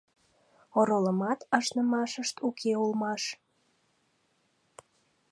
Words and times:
Оролымат 0.79 1.39
ашнымашышт 1.57 2.35
уке 2.47 2.71
улмаш. 2.83 3.23